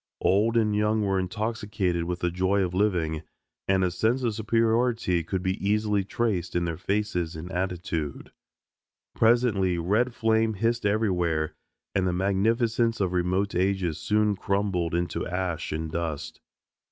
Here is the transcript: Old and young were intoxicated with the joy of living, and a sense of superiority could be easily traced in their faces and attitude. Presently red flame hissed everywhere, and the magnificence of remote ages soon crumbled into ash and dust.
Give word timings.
Old 0.21 0.57
and 0.57 0.75
young 0.75 1.03
were 1.03 1.19
intoxicated 1.19 2.05
with 2.05 2.21
the 2.21 2.31
joy 2.31 2.63
of 2.63 2.73
living, 2.73 3.21
and 3.67 3.83
a 3.83 3.91
sense 3.91 4.23
of 4.23 4.33
superiority 4.33 5.23
could 5.23 5.43
be 5.43 5.63
easily 5.63 6.03
traced 6.03 6.55
in 6.55 6.65
their 6.65 6.79
faces 6.79 7.35
and 7.35 7.51
attitude. 7.51 8.31
Presently 9.13 9.77
red 9.77 10.15
flame 10.15 10.55
hissed 10.55 10.87
everywhere, 10.87 11.53
and 11.93 12.07
the 12.07 12.13
magnificence 12.13 12.99
of 12.99 13.13
remote 13.13 13.53
ages 13.53 13.99
soon 13.99 14.35
crumbled 14.35 14.95
into 14.95 15.27
ash 15.27 15.71
and 15.71 15.91
dust. 15.91 16.41